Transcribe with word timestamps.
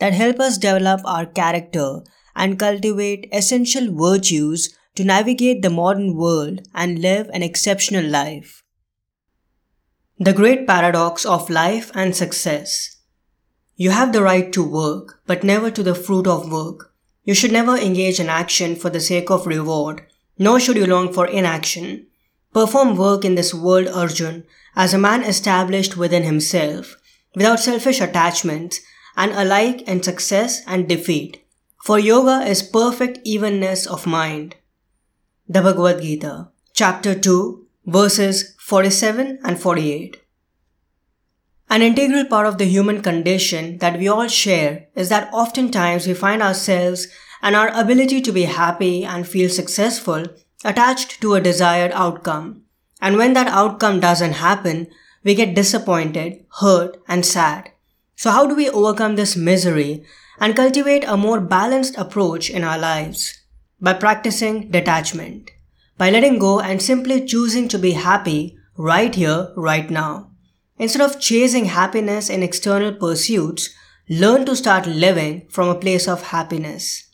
that 0.00 0.14
help 0.14 0.40
us 0.40 0.58
develop 0.58 1.00
our 1.04 1.26
character 1.26 2.00
and 2.34 2.58
cultivate 2.58 3.28
essential 3.32 3.94
virtues 3.94 4.74
to 4.96 5.04
navigate 5.04 5.62
the 5.62 5.70
modern 5.70 6.16
world 6.16 6.60
and 6.74 6.98
live 6.98 7.28
an 7.32 7.42
exceptional 7.42 8.04
life. 8.04 8.62
The 10.18 10.32
great 10.32 10.66
paradox 10.66 11.24
of 11.24 11.48
life 11.48 11.90
and 11.94 12.14
success. 12.14 12.96
You 13.76 13.90
have 13.90 14.12
the 14.12 14.22
right 14.22 14.52
to 14.52 14.62
work, 14.62 15.22
but 15.26 15.44
never 15.44 15.70
to 15.70 15.82
the 15.82 15.94
fruit 15.94 16.26
of 16.26 16.52
work. 16.52 16.92
You 17.24 17.34
should 17.34 17.52
never 17.52 17.76
engage 17.76 18.20
in 18.20 18.28
action 18.28 18.76
for 18.76 18.90
the 18.90 19.00
sake 19.00 19.30
of 19.30 19.46
reward, 19.46 20.02
nor 20.38 20.60
should 20.60 20.76
you 20.76 20.86
long 20.86 21.12
for 21.12 21.26
inaction. 21.26 22.06
Perform 22.52 22.96
work 22.96 23.24
in 23.24 23.36
this 23.36 23.54
world, 23.54 23.88
Arjun, 23.88 24.44
as 24.74 24.92
a 24.92 24.98
man 24.98 25.22
established 25.22 25.96
within 25.96 26.24
himself, 26.24 26.96
without 27.34 27.60
selfish 27.60 28.00
attachments 28.00 28.80
and 29.16 29.32
alike 29.32 29.82
in 29.82 30.02
success 30.02 30.62
and 30.66 30.88
defeat. 30.88 31.44
For 31.82 31.98
yoga 31.98 32.46
is 32.46 32.62
perfect 32.62 33.20
evenness 33.24 33.86
of 33.86 34.06
mind. 34.06 34.56
The 35.48 35.62
Bhagavad 35.62 36.02
Gita, 36.02 36.48
chapter 36.74 37.18
2, 37.18 37.66
verses 37.86 38.54
47 38.58 39.38
and 39.42 39.60
48. 39.60 40.22
An 41.70 41.82
integral 41.82 42.24
part 42.24 42.46
of 42.46 42.58
the 42.58 42.64
human 42.64 43.00
condition 43.00 43.78
that 43.78 43.98
we 43.98 44.08
all 44.08 44.26
share 44.26 44.88
is 44.94 45.08
that 45.08 45.32
oftentimes 45.32 46.06
we 46.06 46.14
find 46.14 46.42
ourselves 46.42 47.06
and 47.42 47.56
our 47.56 47.68
ability 47.68 48.20
to 48.22 48.32
be 48.32 48.42
happy 48.42 49.04
and 49.04 49.26
feel 49.26 49.48
successful 49.48 50.24
attached 50.64 51.20
to 51.20 51.34
a 51.34 51.40
desired 51.40 51.92
outcome. 51.92 52.62
And 53.00 53.16
when 53.16 53.32
that 53.34 53.46
outcome 53.46 54.00
doesn't 54.00 54.32
happen, 54.32 54.88
we 55.22 55.34
get 55.34 55.54
disappointed, 55.54 56.44
hurt, 56.60 57.00
and 57.08 57.24
sad. 57.24 57.70
So, 58.20 58.30
how 58.30 58.46
do 58.46 58.54
we 58.54 58.68
overcome 58.68 59.16
this 59.16 59.34
misery 59.34 60.04
and 60.38 60.54
cultivate 60.54 61.04
a 61.04 61.16
more 61.16 61.40
balanced 61.40 61.96
approach 61.96 62.50
in 62.50 62.64
our 62.64 62.76
lives? 62.76 63.40
By 63.80 63.94
practicing 63.94 64.70
detachment, 64.70 65.50
by 65.96 66.10
letting 66.10 66.38
go 66.38 66.60
and 66.60 66.82
simply 66.82 67.24
choosing 67.24 67.66
to 67.68 67.78
be 67.78 67.92
happy 67.92 68.58
right 68.76 69.14
here, 69.14 69.48
right 69.56 69.88
now. 69.88 70.32
Instead 70.76 71.00
of 71.00 71.18
chasing 71.18 71.64
happiness 71.64 72.28
in 72.28 72.42
external 72.42 72.92
pursuits, 72.92 73.70
learn 74.10 74.44
to 74.44 74.54
start 74.54 74.86
living 74.86 75.48
from 75.48 75.70
a 75.70 75.80
place 75.80 76.06
of 76.06 76.24
happiness. 76.24 77.04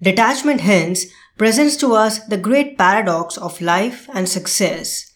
Detachment 0.00 0.62
hence 0.62 1.04
presents 1.36 1.76
to 1.76 1.92
us 1.92 2.24
the 2.24 2.38
great 2.38 2.78
paradox 2.78 3.36
of 3.36 3.60
life 3.60 4.08
and 4.14 4.26
success 4.26 5.07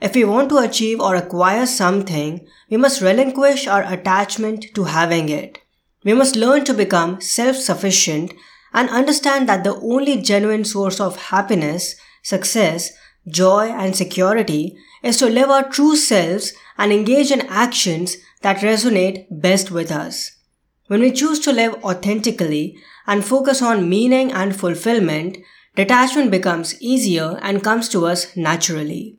if 0.00 0.14
we 0.14 0.24
want 0.24 0.48
to 0.50 0.58
achieve 0.58 1.00
or 1.00 1.16
acquire 1.16 1.66
something, 1.66 2.46
we 2.70 2.76
must 2.76 3.00
relinquish 3.00 3.66
our 3.66 3.82
attachment 3.92 4.66
to 4.74 4.84
having 4.84 5.28
it. 5.28 5.58
We 6.04 6.14
must 6.14 6.36
learn 6.36 6.64
to 6.66 6.74
become 6.74 7.20
self-sufficient 7.20 8.32
and 8.72 8.88
understand 8.90 9.48
that 9.48 9.64
the 9.64 9.74
only 9.76 10.22
genuine 10.22 10.64
source 10.64 11.00
of 11.00 11.16
happiness, 11.16 11.96
success, 12.22 12.92
joy 13.26 13.66
and 13.68 13.96
security 13.96 14.76
is 15.02 15.16
to 15.18 15.26
live 15.26 15.50
our 15.50 15.68
true 15.68 15.96
selves 15.96 16.52
and 16.76 16.92
engage 16.92 17.30
in 17.30 17.40
actions 17.48 18.16
that 18.42 18.58
resonate 18.58 19.26
best 19.30 19.70
with 19.70 19.90
us. 19.90 20.36
When 20.86 21.00
we 21.00 21.10
choose 21.10 21.40
to 21.40 21.52
live 21.52 21.74
authentically 21.84 22.78
and 23.06 23.24
focus 23.24 23.60
on 23.60 23.88
meaning 23.88 24.32
and 24.32 24.54
fulfillment, 24.54 25.38
detachment 25.74 26.30
becomes 26.30 26.80
easier 26.80 27.38
and 27.42 27.64
comes 27.64 27.88
to 27.90 28.06
us 28.06 28.36
naturally. 28.36 29.18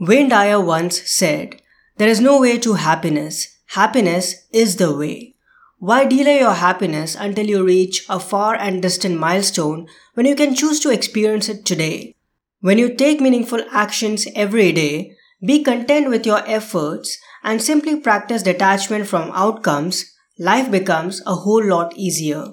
Wayne 0.00 0.28
Dyer 0.28 0.60
once 0.60 1.10
said, 1.10 1.60
There 1.96 2.06
is 2.08 2.20
no 2.20 2.40
way 2.40 2.56
to 2.58 2.74
happiness. 2.74 3.58
Happiness 3.70 4.46
is 4.52 4.76
the 4.76 4.96
way. 4.96 5.34
Why 5.80 6.04
delay 6.04 6.38
your 6.38 6.54
happiness 6.54 7.16
until 7.16 7.46
you 7.46 7.64
reach 7.64 8.06
a 8.08 8.20
far 8.20 8.54
and 8.54 8.80
distant 8.80 9.18
milestone 9.18 9.88
when 10.14 10.24
you 10.24 10.36
can 10.36 10.54
choose 10.54 10.78
to 10.80 10.92
experience 10.92 11.48
it 11.48 11.64
today? 11.64 12.14
When 12.60 12.78
you 12.78 12.94
take 12.94 13.20
meaningful 13.20 13.64
actions 13.72 14.28
every 14.36 14.70
day, 14.70 15.16
be 15.44 15.64
content 15.64 16.08
with 16.10 16.24
your 16.24 16.48
efforts 16.48 17.18
and 17.42 17.60
simply 17.60 17.98
practice 17.98 18.44
detachment 18.44 19.08
from 19.08 19.32
outcomes, 19.34 20.14
life 20.38 20.70
becomes 20.70 21.22
a 21.26 21.34
whole 21.34 21.64
lot 21.64 21.92
easier. 21.96 22.44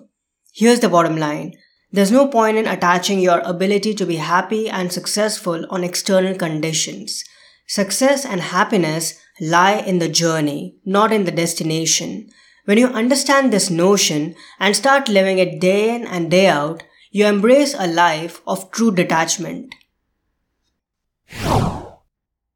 Here's 0.51 0.79
the 0.79 0.89
bottom 0.89 1.15
line. 1.15 1.53
There's 1.91 2.11
no 2.11 2.27
point 2.27 2.57
in 2.57 2.65
attaching 2.65 3.19
your 3.19 3.39
ability 3.41 3.93
to 3.93 4.05
be 4.07 4.15
happy 4.15 4.67
and 4.67 4.91
successful 4.91 5.67
on 5.69 5.83
external 5.83 6.33
conditions. 6.35 7.23
Success 7.67 8.25
and 8.25 8.41
happiness 8.41 9.19
lie 9.41 9.77
in 9.77 9.99
the 9.99 10.09
journey, 10.09 10.77
not 10.85 11.11
in 11.11 11.25
the 11.25 11.31
destination. 11.31 12.29
When 12.65 12.77
you 12.77 12.87
understand 12.87 13.51
this 13.51 13.69
notion 13.69 14.35
and 14.59 14.75
start 14.75 15.09
living 15.09 15.39
it 15.39 15.59
day 15.59 15.93
in 15.95 16.05
and 16.05 16.29
day 16.29 16.47
out, 16.47 16.83
you 17.11 17.25
embrace 17.25 17.75
a 17.77 17.87
life 17.87 18.41
of 18.45 18.71
true 18.71 18.93
detachment. 18.93 19.73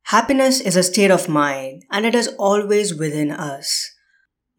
Happiness 0.03 0.59
is 0.59 0.75
a 0.75 0.83
state 0.83 1.11
of 1.11 1.29
mind 1.29 1.83
and 1.91 2.05
it 2.05 2.15
is 2.15 2.29
always 2.39 2.95
within 2.95 3.31
us. 3.31 3.91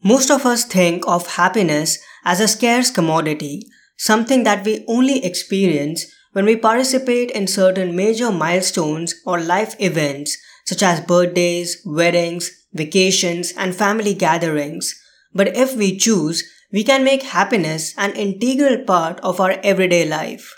Most 0.03 0.31
of 0.31 0.47
us 0.47 0.65
think 0.65 1.05
of 1.07 1.35
happiness 1.35 1.99
as 2.25 2.41
a 2.41 2.49
scarce 2.49 2.91
commodity, 2.91 3.67
something 3.97 4.45
that 4.45 4.65
we 4.65 4.85
only 4.89 5.25
experience 5.25 6.07
when 6.33 6.45
we 6.45 6.57
participate 6.57 7.31
in 7.31 7.47
certain 7.47 7.97
major 7.97 8.31
milestones 8.31 9.15
or 9.27 9.41
life 9.41 9.75
events 9.79 10.39
such 10.65 10.83
as 10.83 11.01
birthdays, 11.01 11.83
weddings, 11.85 12.51
vacations, 12.73 13.53
and 13.57 13.75
family 13.75 14.15
gatherings. 14.15 14.95
But 15.35 15.57
if 15.57 15.77
we 15.77 15.97
choose, 15.97 16.45
we 16.73 16.85
can 16.85 17.03
make 17.03 17.23
happiness 17.23 17.95
an 17.97 18.13
integral 18.13 18.85
part 18.85 19.19
of 19.21 19.41
our 19.41 19.57
everyday 19.65 20.09
life. 20.09 20.55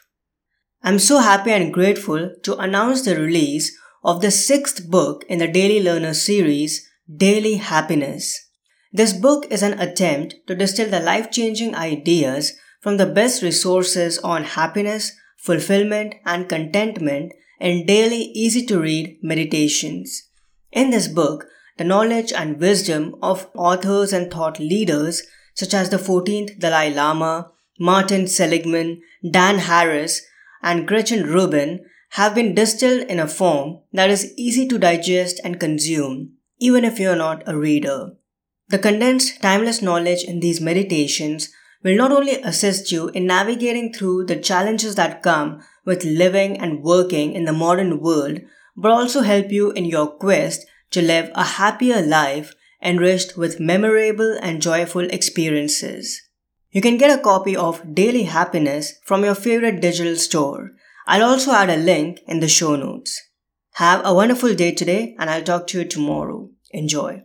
I'm 0.83 0.99
so 0.99 1.19
happy 1.19 1.53
and 1.53 1.73
grateful 1.73 2.35
to 2.43 2.57
announce 2.57 3.03
the 3.03 3.17
release 3.17 3.77
of 4.05 4.21
the 4.21 4.31
sixth 4.31 4.91
book 4.91 5.25
in 5.29 5.39
the 5.39 5.49
Daily 5.49 5.81
Learner 5.81 6.13
series, 6.13 6.87
Daily 7.15 7.55
Happiness. 7.55 8.49
This 8.93 9.13
book 9.13 9.47
is 9.51 9.63
an 9.63 9.81
attempt 9.81 10.35
to 10.49 10.55
distill 10.55 10.91
the 10.91 11.01
life 11.01 11.31
changing 11.31 11.75
ideas 11.75 12.53
from 12.81 12.97
the 12.97 13.07
best 13.07 13.43
resources 13.43 14.19
on 14.19 14.45
happiness, 14.45 15.13
fulfillment, 15.43 16.15
and 16.25 16.49
contentment 16.49 17.33
in 17.61 17.85
daily 17.85 18.31
easy 18.35 18.65
to 18.67 18.81
read 18.81 19.19
meditations. 19.23 20.29
In 20.71 20.91
this 20.91 21.09
book, 21.09 21.47
the 21.79 21.85
knowledge 21.85 22.33
and 22.33 22.61
wisdom 22.61 23.17
of 23.23 23.49
authors 23.55 24.13
and 24.13 24.31
thought 24.31 24.61
leaders 24.61 25.23
such 25.55 25.75
as 25.75 25.91
the 25.91 25.97
14th 25.97 26.59
Dalai 26.59 26.95
Lama, 26.95 27.51
Martin 27.79 28.27
Seligman, 28.27 29.03
Dan 29.29 29.59
Harris, 29.59 30.23
and 30.63 30.87
Gretchen 30.87 31.27
Rubin 31.27 31.85
have 32.11 32.35
been 32.35 32.55
distilled 32.55 33.03
in 33.09 33.19
a 33.19 33.27
form 33.27 33.81
that 33.93 34.11
is 34.11 34.33
easy 34.37 34.69
to 34.69 34.79
digest 34.79 35.41
and 35.43 35.59
consume, 35.59 36.35
even 36.59 36.85
if 36.85 37.01
you're 37.01 37.17
not 37.17 37.43
a 37.47 37.57
reader. 37.57 38.13
The 38.69 38.79
condensed, 38.79 39.43
timeless 39.43 39.83
knowledge 39.83 40.23
in 40.23 40.41
these 40.41 40.61
meditations 40.61 41.49
will 41.83 41.97
not 41.97 42.13
only 42.13 42.41
assist 42.43 42.93
you 42.93 43.09
in 43.09 43.27
navigating 43.27 43.93
through 43.93 44.27
the 44.27 44.37
challenges 44.37 44.95
that 44.95 45.23
come 45.23 45.63
with 45.85 46.05
living 46.05 46.59
and 46.59 46.83
working 46.83 47.33
in 47.33 47.45
the 47.45 47.53
modern 47.53 48.01
world, 48.01 48.41
but 48.77 48.91
also 48.91 49.21
help 49.21 49.51
you 49.51 49.71
in 49.73 49.85
your 49.85 50.07
quest 50.07 50.67
to 50.91 51.03
live 51.03 51.31
a 51.35 51.45
happier 51.45 52.01
life 52.01 52.55
enriched 52.83 53.37
with 53.37 53.61
memorable 53.61 54.37
and 54.43 54.63
joyful 54.63 55.05
experiences. 55.11 56.21
You 56.71 56.81
can 56.81 56.97
get 56.97 57.17
a 57.17 57.23
copy 57.23 57.57
of 57.57 57.95
Daily 57.95 58.25
Happiness 58.25 58.95
from 59.05 59.25
your 59.25 59.35
favorite 59.35 59.81
digital 59.81 60.17
store. 60.17 60.71
I'll 61.07 61.25
also 61.25 61.53
add 61.53 61.71
a 61.71 61.77
link 61.77 62.21
in 62.27 62.41
the 62.41 62.49
show 62.49 62.77
notes. 62.77 63.21
Have 63.75 64.03
a 64.05 64.15
wonderful 64.15 64.55
day 64.55 64.73
today 64.73 65.15
and 65.19 65.29
I'll 65.29 65.43
talk 65.43 65.67
to 65.69 65.81
you 65.81 65.85
tomorrow. 65.85 66.51
Enjoy. 66.71 67.25